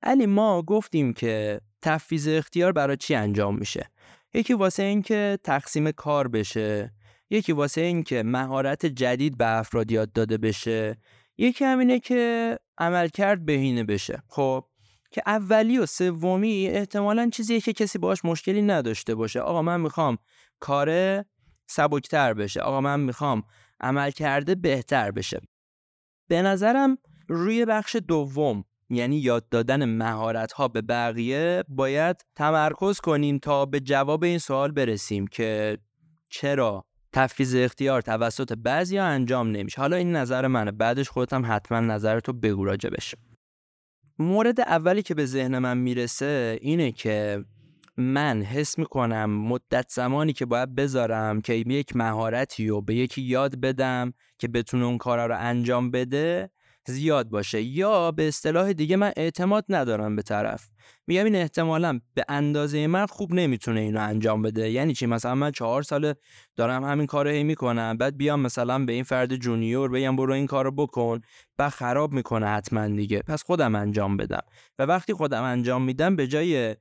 [0.03, 3.89] علی ما گفتیم که تفویض اختیار برای چی انجام میشه؟
[4.33, 6.93] یکی واسه اینکه تقسیم کار بشه
[7.29, 10.97] یکی واسه اینکه مهارت جدید به افراد یاد داده بشه
[11.37, 14.23] یکی همینه که عملکرد بهینه بشه.
[14.27, 14.65] خب
[15.11, 19.39] که اولی و سومی احتمالا چیزیه که کسی باش مشکلی نداشته باشه.
[19.39, 20.17] آقا من می‌خوام
[20.59, 20.89] کار
[21.67, 22.61] سبکتر بشه.
[22.61, 23.43] آقا من می‌خوام
[23.79, 25.41] عمل کرده بهتر بشه.
[26.27, 33.37] به نظرم روی بخش دوم یعنی یاد دادن مهارت ها به بقیه باید تمرکز کنیم
[33.37, 35.77] تا به جواب این سوال برسیم که
[36.29, 39.81] چرا تفیز اختیار توسط بعضی ها انجام نمیشه.
[39.81, 43.15] حالا این نظر منه بعدش خودتم حتما نظرتو بگو راجبش
[44.19, 47.45] مورد اولی که به ذهن من می‌رسه اینه که
[47.97, 53.55] من حس می‌کنم مدت زمانی که باید بذارم که یک مهارتی رو به یکی یاد
[53.55, 56.49] بدم که بتونه اون کارا رو انجام بده
[56.89, 60.69] زیاد باشه یا به اصطلاح دیگه من اعتماد ندارم به طرف.
[61.07, 64.69] میگم این احتمالا به اندازه من خوب نمی‌تونه اینو انجام بده.
[64.69, 66.15] یعنی چی؟ مثلا من چهار ساله
[66.55, 70.45] دارم همین کارو هی می‌کنم بعد بیام مثلا به این فرد جونیور بگم برو این
[70.45, 71.21] کارو بکن
[71.57, 73.19] بعد خراب می‌کنه حتما دیگه.
[73.19, 74.43] پس خودم انجام بدم.
[74.79, 76.75] و وقتی خودم انجام میدم به جای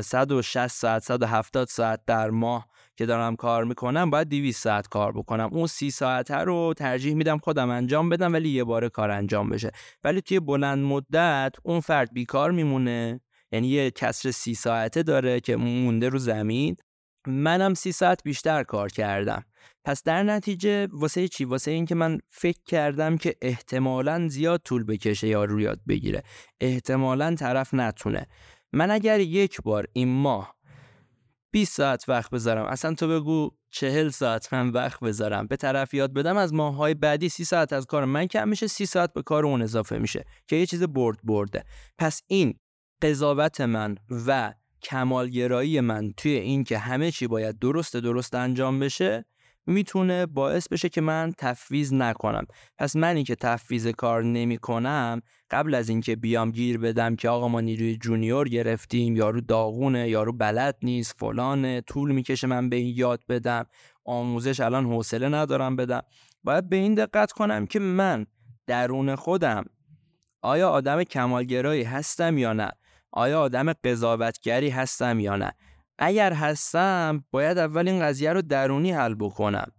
[0.00, 5.48] 160 ساعت 170 ساعت در ماه که دارم کار می‌کنم باید 200 ساعت کار بکنم.
[5.52, 9.70] اون 30 ساعته رو ترجیح میدم خودم انجام بدم ولی یه بار کار انجام بشه.
[10.04, 13.20] ولی توی بلند مدت اون فرد بیکار میمونه.
[13.52, 16.76] یعنی یه کسر 30 ساعته داره که مونده رو زمین.
[17.26, 19.44] منم 30 ساعت بیشتر کار کردم.
[19.84, 24.84] پس در نتیجه واسه چی؟ واسه این که من فکر کردم که احتمالا زیاد طول
[24.84, 26.22] بکشه یا رو یاد بگیره.
[26.60, 28.26] احتمالا طرف نتونه.
[28.72, 30.56] من اگر یک بار این ماه
[31.50, 36.12] 20 ساعت وقت بذارم اصلا تو بگو چهل ساعت من وقت بذارم به طرف یاد
[36.12, 39.46] بدم از ماههای بعدی سی ساعت از کار من کم میشه سی ساعت به کار
[39.46, 41.64] اون اضافه میشه که یه چیز برد برده.
[41.98, 42.54] پس این
[43.02, 49.24] قضاوت من و کمالگرایی من توی این که همه چی باید درست درست انجام بشه
[49.66, 52.46] می‌تونه باعث بشه که من تفویض نکنم.
[52.78, 57.48] پس منی که تفویض کار نمی کنم قبل از اینکه بیام گیر بدم که آقا
[57.48, 62.94] ما نیروی جونیور گرفتیم یارو داغونه یارو بلد نیست فلانه طول می‌کشه من به این
[62.96, 63.64] یاد بدم
[64.04, 66.02] آموزش الان حوصله ندارم بدم.
[66.44, 68.26] باید به این دقت کنم که من
[68.66, 69.64] درون خودم
[70.42, 72.70] آیا آدم کمالگرایی هستم یا نه؟
[73.12, 75.52] آیا آدم قضاوتگری هستم یا نه؟
[75.98, 79.72] اگر هستم باید اول این قضیه رو درونی حل بکنم.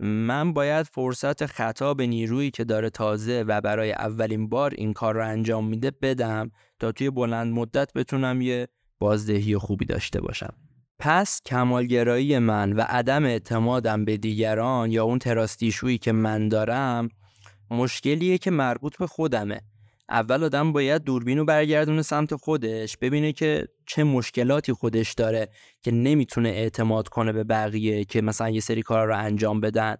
[0.00, 5.14] من باید فرصت خطا به نیرویی که داره تازه و برای اولین بار این کار
[5.14, 8.68] رو انجام میده بدم تا توی بلند مدت بتونم یه
[8.98, 10.54] بازدهی خوبی داشته باشم.
[10.98, 17.08] پس کمالگرایی من و عدم اعتمادم به دیگران یا اون تراستیشویی که من دارم
[17.70, 19.60] مشکلیه که مربوط به خودمه.
[20.10, 25.48] اول آدم باید دوربین رو برگردونه سمت خودش ببینه که چه مشکلاتی خودش داره
[25.82, 29.96] که نمی‌تونه اعتماد کنه به بقیه که مثلا یه سری کارا رو انجام بدن.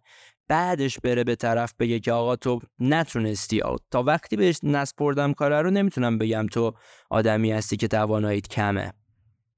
[0.48, 3.62] بعدش بره به طرف بگه که آقا تو نتونستی.
[3.90, 6.74] تا وقتی بهش نسپردم کارا رو نمی‌تونم بگم تو
[7.10, 8.92] آدمی هستی که تواناییت کمه.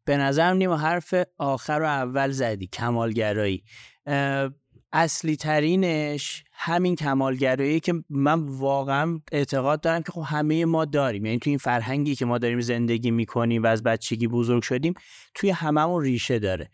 [0.05, 3.65] به نظرم نیم حرف آخر و اول زدی کمالگرایی.
[4.93, 11.27] اصلی ترینش همین کمالگرایی که من واقعا اعتقاد دارم که خب همه ما داریم.
[11.27, 14.95] یعنی توی این فرهنگی که ما داریم زندگی می‌کنیم و از بچگی بزرگ شدیم
[15.35, 16.71] توی هممون ریشه داره.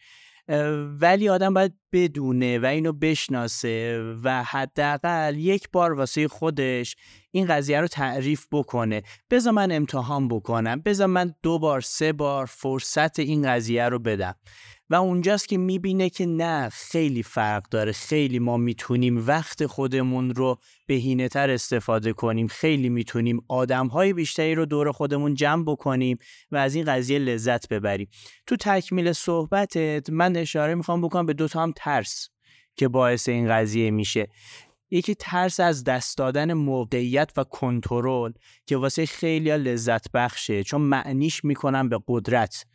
[1.00, 6.96] ولی آدم باید بدونه و اینو بشناسه و حداقل یک بار واسه خودش
[7.30, 9.02] این قضیه رو تعریف بکنه.
[9.30, 10.80] بذار من امتحان بکنم.
[10.80, 14.34] بذار من دو بار سه بار فرصت این قضیه رو بدم.
[14.90, 20.58] و اونجاست که می‌بینه که نه خیلی فرق داره خیلی ما می‌تونیم وقت خودمون رو
[20.86, 26.18] بهینه تر استفاده کنیم خیلی می‌تونیم آدم های بیشتری رو دور خودمون جمع بکنیم
[26.50, 28.08] و از این قضیه لذت ببریم.
[28.46, 32.28] تو تکمیل صحبتت من اشاره می‌خوام بکنم به دوتا هم ترس
[32.76, 34.28] که باعث این قضیه میشه.
[34.90, 38.32] یکی ترس از دست دادن موقعیت و کنترل
[38.66, 42.66] که واسه خیلی لذت بخشه چون معنیش می‌کنم به قدرت.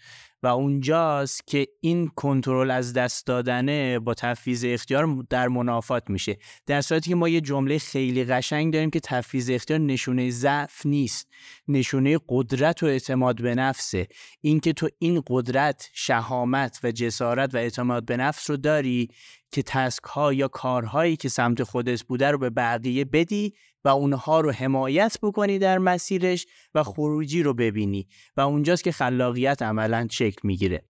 [0.44, 6.38] و اونجاست که این کنترل از دست دادنه با تفویض اختیار در منافات میشه.
[6.66, 11.28] در صورتی که ما یه جمله خیلی قشنگ داریم که تفویض اختیار نشونه ضعف نیست.
[11.68, 14.08] نشونه قدرت و اعتماد به نفسه.
[14.42, 19.10] اینکه تو این قدرت شهامت و جسارت و اعتماد به نفس رو داری
[19.52, 23.54] که تسک ها یا کارهایی که سمت خودت بوده رو به بقیه بدی
[23.86, 29.62] و اونها رو حمایت بکنی در مسیرش و خروجی رو ببینی و اونجاست که خلاقیت
[29.62, 30.86] عملا شکل می‌گیره.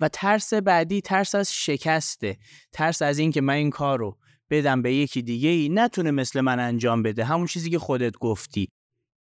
[0.00, 2.36] و ترس بعدی ترس از شکسته
[2.72, 4.18] ترس از اینکه من این کار رو
[4.50, 7.24] بدم به یکی دیگه ای نتونه مثل من انجام بده.
[7.24, 8.68] همون چیزی که خودت گفتی.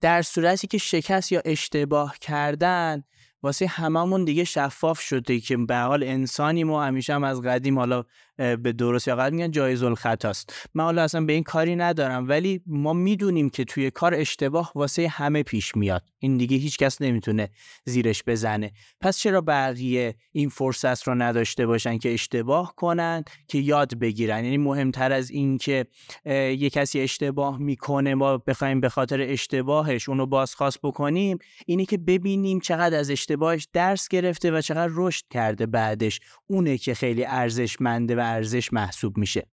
[0.01, 3.03] در صورتی که شکست یا اشتباه کردن
[3.43, 8.05] واسه هممون دیگه شفاف شده که به حال انسانی ما همیشه هم از قدیم حالا
[8.39, 10.69] به درست یا غلط میگن جایز الخطاست.
[10.75, 15.09] من حالا اصلا به این کاری ندارم ولی ما می‌دونیم که توی کار اشتباه واسه
[15.09, 16.03] همه پیش میاد.
[16.19, 17.49] این دیگه هیچ کس نمی‌تونه
[17.85, 18.73] زیرش بزنه.
[19.01, 24.59] پس چرا بقیه این فرصت رو نداشته باشن که اشتباه کنن که یاد بگیرن؟ یعنی
[24.59, 25.87] مهمتر از این که
[26.27, 32.61] یه کسی اشتباه می‌کنه ما بخوایم به خاطر اشتباهش اونو بازخواست بکنیم اینه که ببینیم
[32.61, 36.21] چقدر از اشتباهش درس گرفته و چقدر رشد کرده بعدش.
[36.47, 39.47] اونه که خیلی ارزشمنده و ارزش محسوب میشه.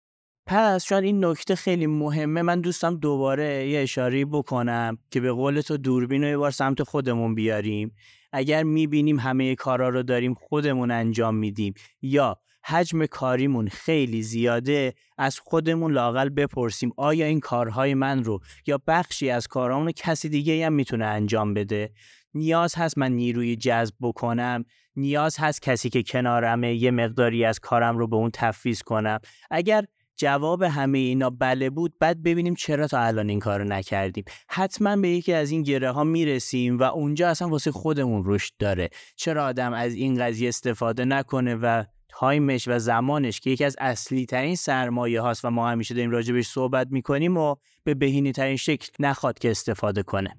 [0.46, 5.60] پس شاید این نکته خیلی مهمه من دوستم دوباره یه اشاره بکنم که به قول
[5.60, 7.94] تو دوربین رو یه بار سمت خودمون بیاریم.
[8.32, 15.38] اگر می‌بینیم همه کارا رو داریم خودمون انجام میدیم یا حجم کاریمون خیلی زیاده از
[15.38, 20.72] خودمون لاقل بپرسیم آیا این کارهای من رو یا بخشی از کارامون کسی دیگه هم
[20.72, 21.92] می‌تونه انجام بده؟
[22.34, 24.64] نیاز هست من نیروی جذب بکنم؟
[24.96, 29.18] نیاز هست کسی که کنارمه یه مقداری از کارم رو به اون تفویض کنم.
[29.50, 29.84] اگر
[30.16, 34.24] جواب همه اینا بله بود بعد ببینیم چرا تا الان این کارو نکردیم.
[34.48, 38.90] حتما به یکی از این گره ها می‌رسیم و اونجا اصلا واسه خودمون رشد داره.
[39.16, 43.76] چرا آدم از این قضیه استفاده نکنه و time ش و زمانش که یکی از
[43.78, 48.56] اصلی ترین سرمایه هاست و ما همیشه داریم راجبش صحبت می‌کنیم و به بهینه ترین
[48.56, 50.36] شکل نخواد که استفاده کنه.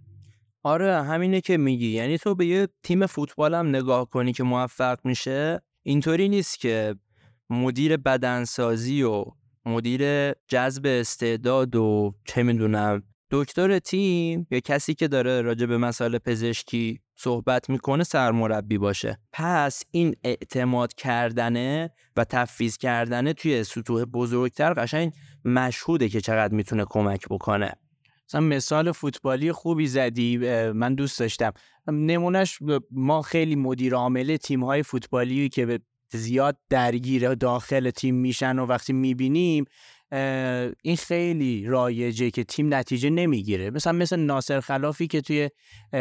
[0.66, 1.88] آره همینه که میگی.
[1.88, 6.96] یعنی تو به یه تیم فوتبال هم نگاه کنی که موفق میشه اینطوری نیست که
[7.50, 9.26] مدیر بدنسازی و
[9.66, 16.18] مدیر جذب استعداد و چه می‌دونم دکتر تیم یا کسی که داره راجع به مسائل
[16.18, 19.20] پزشکی صحبت می‌کنه سرمربی باشه.
[19.34, 25.14] پس این اعتماد کردنه و تفویض کردنه توی سطوح بزرگتر قشنگ
[25.46, 27.74] مشهوده که چقدر می‌تونه کمک بکنه.
[28.30, 30.38] مثلا مثال فوتبالی خوبی زدی
[30.72, 31.52] من دوست داشتم.
[31.88, 32.60] نمونهش
[32.92, 35.80] ما خیلی مدیر عامل تیم های فوتبالی که به
[36.14, 39.66] زیاد درگیر داخل تیم میشن و وقتی می‌بینیم
[40.82, 43.70] این خیلی رایجه که تیم نتیجه نمی‌گیره.
[43.70, 45.50] مثلا مثل ناصر خلافی که توی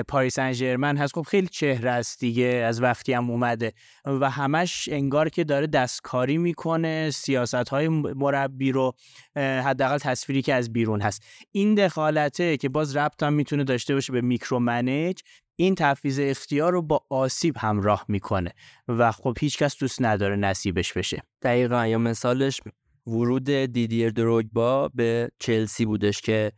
[0.09, 3.73] پاریس انجرمن هست خب خیلی چهره است دیگه از وقتی هم اومده.
[4.05, 8.93] و همش انگار که داره دستکاری می‌کنه سیاست های مربی رو
[9.37, 11.23] حداقل تصویری که از بیرون هست.
[11.53, 15.21] این دخالته که باز ربط هم می‌تونه داشته باشه به میکرو منیج
[15.57, 18.53] این تفویض اختیار رو با آسیب همراه می‌کنه.
[18.88, 21.23] و خب هیچکس دوست نداره نصیبش بشه.
[21.43, 22.61] دقیقا یا مثالش
[23.07, 26.53] ورود دیدیر دروگبا به چلسی بودش که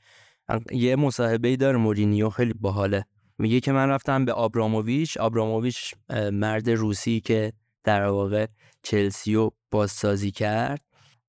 [0.73, 3.05] یه مصاحبه داره مورینیو خیلی باحاله.
[3.39, 5.17] میگه که من رفتم به آبراموویچ.
[5.17, 5.95] آبراموویچ
[6.33, 7.53] مرد روسی که
[7.85, 8.47] در واقع
[8.83, 10.81] چلسی رو بازسازی کرد.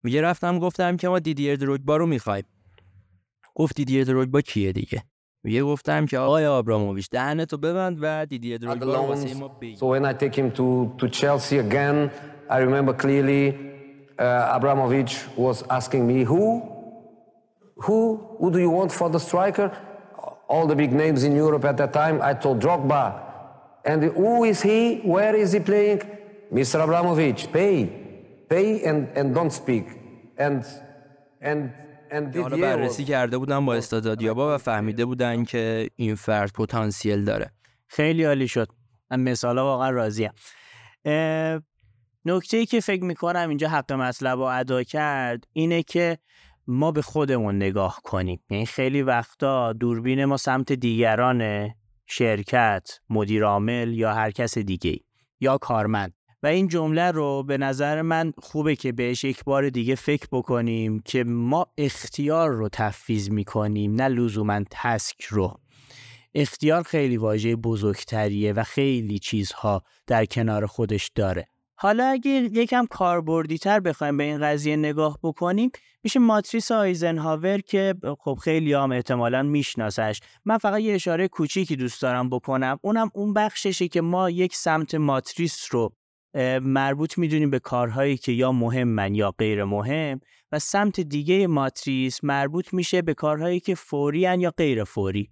[0.04, 2.44] میگه رفتم گفتم که ما دیدیر دروگبا رو می‌خوایم.
[3.56, 5.04] گفت دیدیر دروگبا کیه دیگه؟
[5.44, 9.78] میگه گفتم که آقای آبراموویچ دهنتو ببند و دیدیر دروگبا رو واسه ما بگیر.
[9.78, 12.12] So when I take him to, to Chelsea again,
[12.50, 13.77] I remember clearly
[14.19, 16.63] uh, Abramovich was asking me, who?
[17.77, 18.37] Who?
[18.39, 19.71] Who do you want for the striker?
[20.49, 23.21] All the big names in Europe at that time, I told Drogba.
[23.85, 25.01] And who is he?
[25.15, 26.01] Where is he playing?
[26.53, 26.83] Mr.
[26.85, 27.89] Abramovich, pay.
[28.49, 29.87] Pay and, and don't speak.
[30.39, 30.65] And,
[31.41, 31.73] and,
[32.11, 37.51] and حالا بررسی کرده بودن با استعدادیابا و فهمیده بودن که این فرد پتانسیل داره
[37.87, 38.69] خیلی عالی شد
[39.11, 40.31] من مثالا واقعا راضیم
[42.30, 46.18] نکته ای که فکر می‌کنم اینجا حق مطلب رو ادا کرد اینه که
[46.68, 48.40] ما به خودمون نگاه کنیم.
[48.50, 51.70] یعنی خیلی وقتا دوربین ما سمت دیگران
[52.06, 55.00] شرکت، مدیر عامل یا هر کس دیگه
[55.40, 56.14] یا کارمند.
[56.44, 61.00] و این جمله رو به نظر من خوبه که بهش یک بار دیگه فکر بکنیم
[61.00, 65.60] که ما اختیار رو تفویض می‌کنیم نه لزوما تسک رو.
[66.36, 71.48] اختیار خیلی واژه بزرگتریه و خیلی چیزها در کنار خودش داره.
[71.80, 75.72] حالا اگه یکم کاربردی تر بخوایم به این قضیه نگاه بکنیم
[76.04, 82.02] میشه ماتریس آیزنهاور که خب خیلی هم احتمالا میشناسش من فقط یه اشاره کوچیکی دوست
[82.02, 82.80] دارم بکنم.
[82.82, 85.94] اونم اون بخششه که ما یک سمت ماتریس رو
[86.62, 90.20] مربوط می‌دونیم به کارهایی که یا مهمن یا غیر مهم
[90.52, 95.30] و سمت دیگه ماتریس مربوط میشه به کارهایی که فوری یا غیر فوری.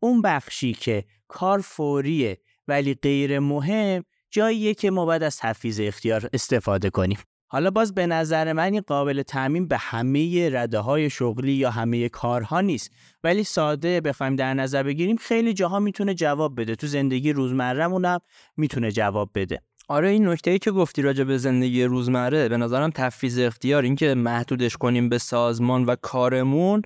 [0.00, 2.38] اون بخشی که کار فوریه
[2.68, 7.18] ولی غیر مهم جاییه که ما باید از تفیز اختیار استفاده کنیم.
[7.48, 12.08] حالا باز به نظر من این قابل تعمین به همه رده های شغلی یا همه
[12.08, 12.90] کارها نیست.
[13.24, 16.74] ولی ساده بخوایم در نظر بگیریم خیلی جاها می‌تونه جواب بده.
[16.74, 18.18] تو زندگی روزمرهمون هم
[18.56, 19.60] می‌تونه جواب بده.
[19.88, 23.96] آره این نکته ای که گفتی راجع به زندگی روزمره به نظرم تفیز اختیار این
[23.96, 26.82] که محدودش کنیم به سازمان و کارمون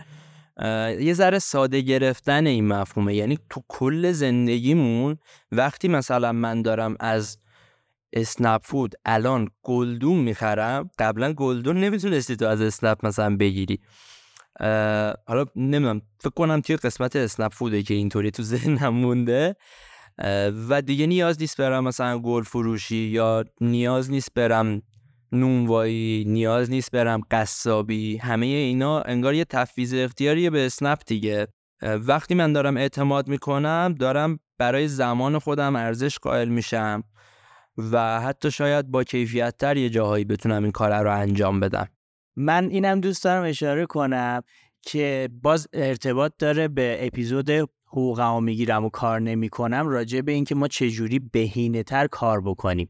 [1.00, 3.14] یه ذره ساده گرفتن این مفهومه.
[3.14, 5.18] یعنی تو کل زندگیمون
[5.52, 7.38] وقتی مثلا من دارم از
[8.12, 13.80] اسنپ فود الان گلدون می‌خرم قبلا گلدون نمی‌تونستی تو از اسنپ مثلا بگیری.
[15.26, 19.56] حالا نمی‌دونم فکر کنم توی قسمت اسنپ فوده که اینطوری تو ذهنم مونده.
[20.68, 24.82] و دیگه نیاز نیست برم مثلا گل فروشی یا نیاز نیست برم
[25.32, 28.16] نونوایی نیاز نیست برم قصابی.
[28.16, 31.46] همه اینا انگار یه تفویض اختیاریه به اسنپ دیگه.
[31.82, 37.04] وقتی من دارم اعتماد می‌کنم دارم برای زمان خودم ارزش قائل میشم
[37.78, 41.88] و حتی شاید با کیفیت تر یه جاهایی بتونم این کار رو انجام بدم.
[42.36, 44.42] من اینم دوست دارم اشاره کنم
[44.82, 47.50] که باز ارتباط داره به اپیزود
[47.86, 52.88] حقوقمو می‌گیرم و کار نمی‌کنم راجع به اینکه ما چجوری بهینه تر کار بکنیم.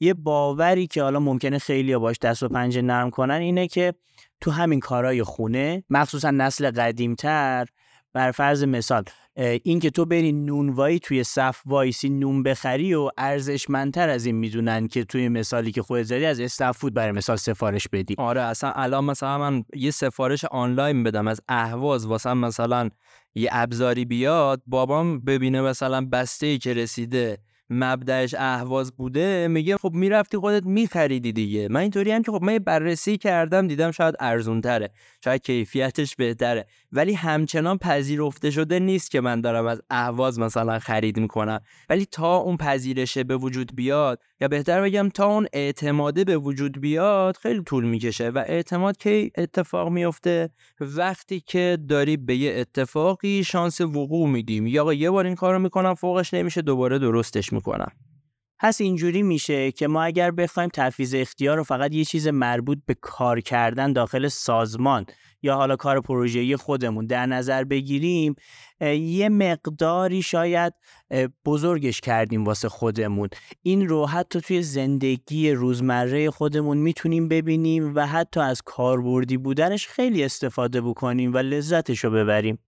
[0.00, 3.94] یه باوری که حالا ممکنه خیلی باش دست و پنجه نرم کنن اینه که
[4.40, 7.66] تو همین کارهای خونه مخصوصا نسل قدیمتر
[8.12, 9.04] بر فرض مثال
[9.36, 14.88] این که تو بری نونوایی توی صف وایسی نون بخری و ارزشمندتر از این می‌دونن
[14.88, 18.14] که توی مثالی که خودت زدی از استفود برای مثال سفارش بدی.
[18.18, 22.90] آره اصلا الان مثلا من یه سفارش آنلاین بدم از اهواز واسه مثلا
[23.34, 27.38] یه ابزاری بیاد بابام ببینه مثلا بسته ای که رسیده
[27.70, 31.68] مبدعش اهواز بوده میگه خب می‌رفتی خودت میخریدی دیگه.
[31.68, 34.90] من اینطوری هم که خب من بررسی کردم دیدم شاید ارزون تره
[35.24, 36.66] شاید کیفیتش بهتره.
[36.92, 41.60] ولی همچنان پذیرفته شده نیست که من دارم از اهواز مثلا خرید می‌کنم.
[41.90, 46.80] ولی تا اون پذیرشه به وجود بیاد یا بهتر بگم تا اون اعتماده به وجود
[46.80, 50.50] بیاد خیلی طول می‌کشه و اعتماد کی اتفاق میفته
[50.80, 55.94] وقتی که داری به یه اتفاقی شانس وقوع میدیم یا یه بار این کارو می‌کنم
[55.94, 57.92] فوقش نمیشه دوباره درستش می‌کنم.
[58.58, 62.94] پس اینجوری میشه که ما اگر بخوایم تفیز اختیار رو فقط یه چیز مربوط به
[63.00, 65.06] کار کردن داخل سازمان
[65.42, 68.34] یا حالا کار پروژه‌ای خودمون در نظر بگیریم
[69.00, 70.72] یه مقداری شاید
[71.44, 73.28] بزرگش کردیم واسه خودمون.
[73.62, 80.24] این رو حتی توی زندگی روزمره خودمون می‌تونیم ببینیم و حتی از کاربردی بودنش خیلی
[80.24, 82.58] استفاده بکنیم و لذتش رو ببریم.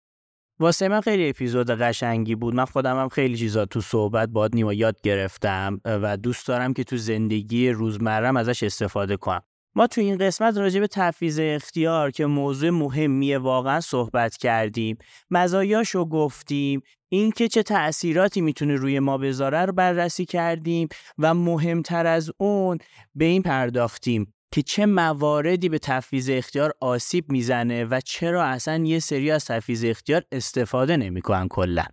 [0.60, 2.54] واسه من خیلی اپیزود قشنگی بود.
[2.54, 6.84] من خودم هم خیلی چیزا تو صحبت باد نیما یاد گرفتم و دوست دارم که
[6.84, 9.42] تو زندگی روزمرم ازش استفاده کنم.
[9.74, 14.98] ما تو این قسمت راجع به تفویض اختیار که موضوع مهمیه واقعا صحبت کردیم.
[15.30, 16.80] مزایاشو گفتیم.
[17.08, 20.88] اینکه چه تأثیراتی می‌تونه روی ما بذاره رو بررسی کردیم
[21.18, 22.78] و مهمتر از اون
[23.14, 24.34] به این پرداختیم.
[24.50, 29.84] که چه مواردی به تفویض اختیار آسیب می‌زنه و چرا اصلا یه سری از تفویض
[29.84, 31.84] اختیار استفاده نمی‌کنن کلا.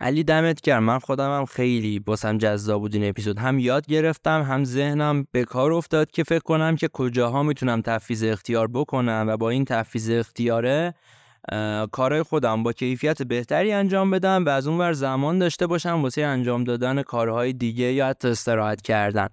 [0.00, 0.84] علی دمت گرم.
[0.84, 3.38] من خودم هم خیلی باسم جذاب بود این اپیزود.
[3.38, 8.24] هم یاد گرفتم هم ذهنم به کار افتاد که فکر کنم که کجاها می‌تونم تفویض
[8.24, 10.94] اختیار بکنم و با این تفویض اختیاره
[11.92, 16.64] کارهای خودم با کیفیت بهتری انجام بدم و از اونور زمان داشته باشم واسه انجام
[16.64, 19.28] دادن کارهای دیگه یا حتی استراحت کردن.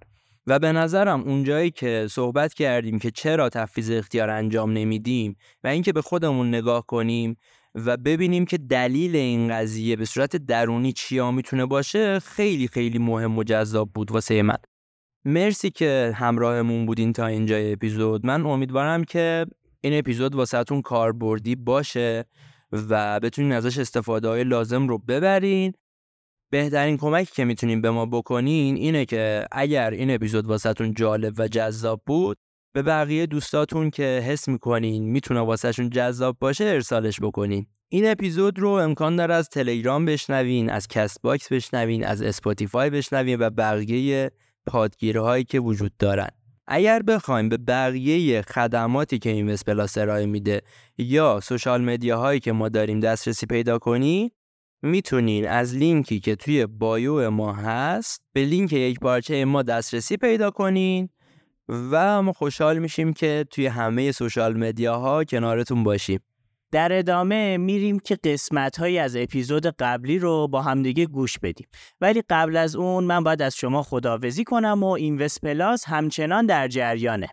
[0.48, 5.92] و به نظرم اونجایی که صحبت کردیم که چرا تفویض اختیار انجام نمیدیم و اینکه
[5.92, 7.36] به خودمون نگاه کنیم
[7.74, 13.38] و ببینیم که دلیل این قضیه به صورت درونی چیا می‌تونه باشه خیلی خیلی مهم
[13.38, 14.56] و جذاب بود واسه من.
[15.24, 18.26] مرسی که همراهمون بودین تا اینجای اپیزود.
[18.26, 19.46] من امیدوارم که
[19.80, 22.24] این اپیزود واسهتون کاربردی باشه
[22.72, 25.72] و بتونین ازش استفاده های لازم رو ببرین
[26.50, 31.48] بهترین کمکی که می‌تونین به ما بکنین اینه که اگر این اپیزود واسهتون جالب و
[31.48, 32.38] جذاب بود
[32.72, 37.66] به بقیه دوستاتون که حس می‌کنین می‌تونه واسهشون جذاب باشه ارسالش بکنین.
[37.88, 43.50] این اپیزود رو امکان داره از تلگرام بشنوین از Castbox بشنوین از Spotify بشنوین و
[43.50, 44.30] بقیه
[44.66, 46.28] پادگیرهایی که وجود دارن.
[46.66, 50.62] اگر بخوایم به بقیه خدماتی که این پلاس ارائه میده
[50.98, 54.32] یا social media هایی که ما داریم دسترسی پیدا کنی
[54.82, 60.50] می‌تونین از لینکی که توی bio ما هست به لینک یک پارچه ما دسترسی پیدا
[60.50, 61.08] کنین
[61.68, 66.20] و ما خوشحال میشیم که توی همه social media ها کنارتون باشیم.
[66.72, 71.66] در ادامه میریم که قسمت های از اپیزود قبلی رو با همدیگه گوش بدیم.
[72.00, 76.68] ولی قبل از اون من باید از شما خداوزی کنم و اینوست پلاس همچنان در
[76.68, 77.28] جریانه.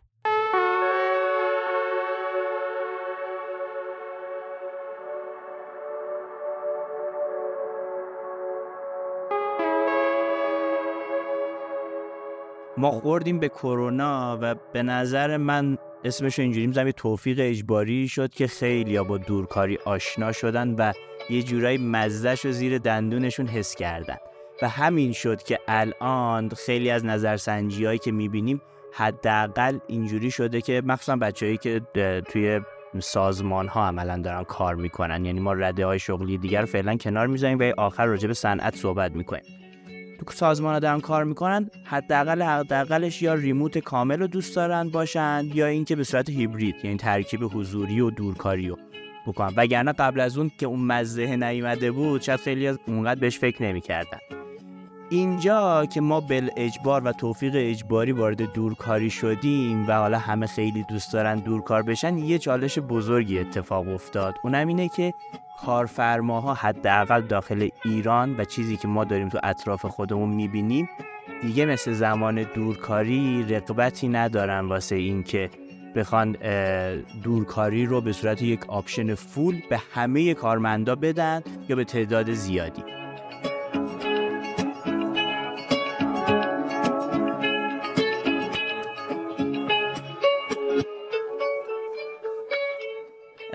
[12.78, 18.48] ما خوردیم به کرونا و به نظر من اسمش اینجوری می‌زنم توفیق اجباری شد که
[18.48, 20.94] خیلی با دورکاری آشنا شدن و
[21.30, 24.18] یه جورایی مزدش رو زیر دندونشون حس کردن.
[24.62, 28.62] و همین شد که الان خیلی از نظرسنجی هایی که می‌بینیم
[28.94, 31.82] حداقل اینجوری شده که مخصوصا بچههایی که
[32.30, 32.62] توی
[33.00, 35.26] سازمان ها عملا دارن کار می‌کنن.
[35.26, 39.12] یعنی ما رده های شغلی دیگر فعلا کنار می‌ذاریم و آخر راجع به صنعت صحبت
[39.12, 39.44] می‌کنیم.
[40.18, 45.66] تو سازمان دارن کار می‌کنن حداقل حداقلش یا ریموت کامل رو دوست دارن باشن یا
[45.66, 48.78] اینکه به صورت هیبرید یعنی ترکیب حضوری و دورکاری رو
[49.28, 49.54] بکنن.
[49.58, 54.18] وگرنه قبل از اون که اون مزه نیومده بود شاید خیلی اونقدر بهش فکر نمی‌کردن.
[55.10, 60.84] اینجا که ما بل اجبار و توفیق اجباری وارد دورکاری شدیم و حالا همه خیلی
[60.90, 64.36] دوست دارن دورکار بشن یه چالش بزرگی اتفاق افتاد.
[64.44, 65.14] اونم اینه که
[65.66, 70.90] کارفرماها حداقل داخل ایران و چیزی که ما داریم تو اطراف خودمون می‌بینیم
[71.42, 75.50] دیگه مثل زمان دورکاری رقبتی ندارن واسه اینکه
[75.96, 76.38] بخوان
[77.24, 83.05] دورکاری رو به صورت یک آپشن فول به همه کارمندا بدن یا به تعداد زیادی.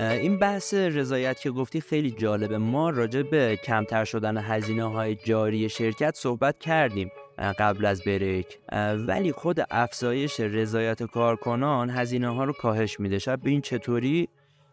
[0.01, 2.59] این بحث رضایت که گفتی خیلی جالبه.
[2.59, 7.11] ما راجع به کمتر شدن هزینه های جاری شرکت صحبت کردیم
[7.59, 8.59] قبل از بریک.
[9.07, 13.19] ولی خود افزایش رضایت کارکنان هزینه ها رو کاهش میده.
[13.19, 14.29] شب این چطوری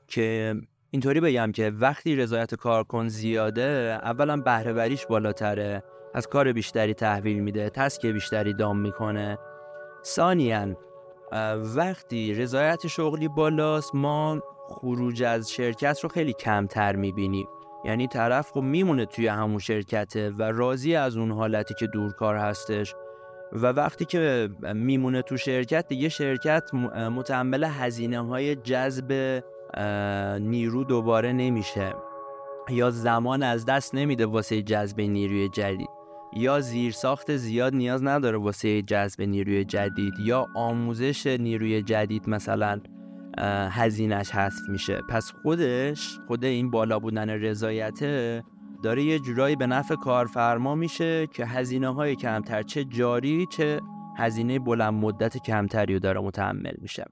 [0.07, 0.55] که
[0.91, 7.69] اینطوری بگم که وقتی رضایت کارکن زیاده اولا بهرهوریش بالاتره از کار بیشتری تحویل میده
[7.69, 9.37] تسک بیشتری دام می‌کنه.
[10.05, 10.77] ثانیا
[11.75, 17.47] وقتی رضایت شغلی بالاست ما خروج از شرکت رو خیلی کمتر می‌بینیم
[17.85, 22.95] یعنی طرف خب میمونه توی همون شرکته و راضی از اون حالتی که دورکار هستش.
[23.53, 26.73] و وقتی که میمونه تو شرکت دیگه شرکت
[27.15, 29.43] متحمل هزینه های جذب
[30.39, 31.93] نیرو دوباره نمیشه.
[32.69, 35.89] یا زمان از دست نمیده واسه جذب نیروی جدید.
[36.33, 40.13] یا زیرساخت زیاد نیاز نداره واسه جذب نیروی جدید.
[40.19, 42.79] یا آموزش نیروی جدید مثلا.
[43.71, 45.01] هزینهش حذف میشه.
[45.09, 48.43] پس خودش خود این بالا بودن رضایته
[48.83, 53.81] داره یه جورایی به نفع کارفرما میشه که هزینه های کمتر چه جاری چه
[54.17, 57.05] هزینه بلند مدت کمتری رو داره متحمل میشه.